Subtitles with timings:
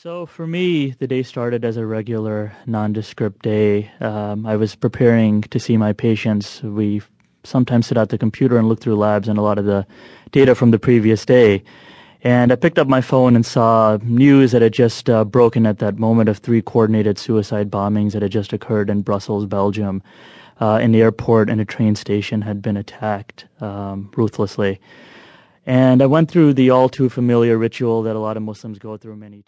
[0.00, 3.90] So for me, the day started as a regular nondescript day.
[3.98, 6.62] Um, I was preparing to see my patients.
[6.62, 7.02] We
[7.42, 9.84] sometimes sit at the computer and look through labs and a lot of the
[10.30, 11.64] data from the previous day.
[12.22, 15.80] And I picked up my phone and saw news that had just uh, broken at
[15.80, 20.00] that moment of three coordinated suicide bombings that had just occurred in Brussels, Belgium.
[20.60, 24.80] Uh, in the airport and a train station had been attacked um, ruthlessly.
[25.66, 28.96] And I went through the all too familiar ritual that a lot of Muslims go
[28.96, 29.46] through many times.